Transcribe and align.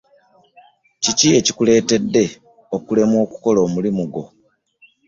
Kiki 1.03 1.27
ekikuletedde 1.39 2.23
okulemwa 2.75 3.17
okukola 3.25 3.59
omulimu 3.67 4.03
gwo? 4.11 4.25